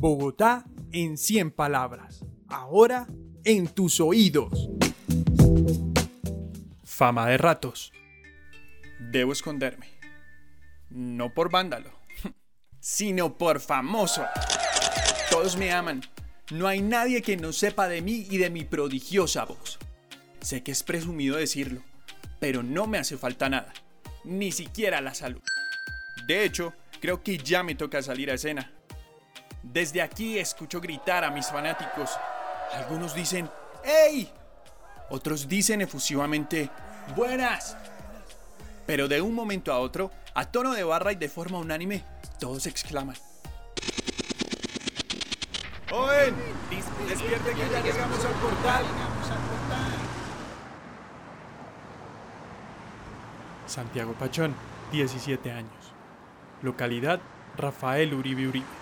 [0.00, 2.24] Bogotá en 100 palabras.
[2.48, 3.06] Ahora
[3.44, 4.70] en tus oídos.
[6.82, 7.92] Fama de ratos.
[8.98, 9.88] Debo esconderme.
[10.88, 11.90] No por vándalo,
[12.80, 14.24] sino por famoso.
[15.30, 16.00] Todos me aman.
[16.50, 19.78] No hay nadie que no sepa de mí y de mi prodigiosa voz.
[20.40, 21.82] Sé que es presumido decirlo,
[22.38, 23.74] pero no me hace falta nada,
[24.24, 25.42] ni siquiera la salud.
[26.26, 26.72] De hecho,
[27.02, 28.72] creo que ya me toca salir a escena.
[29.72, 32.10] Desde aquí escucho gritar a mis fanáticos.
[32.72, 33.48] Algunos dicen,
[33.84, 34.28] ¡Ey!
[35.10, 36.68] Otros dicen efusivamente,
[37.14, 37.76] ¡Buenas!
[38.84, 42.02] Pero de un momento a otro, a tono de barra y de forma unánime,
[42.40, 43.16] todos exclaman.
[45.92, 46.34] ¡Owen!
[47.08, 48.84] ¡Despierte que ya llegamos al portal!
[53.68, 54.52] Santiago Pachón,
[54.90, 55.70] 17 años.
[56.60, 57.20] Localidad
[57.56, 58.79] Rafael Uribe Uribe.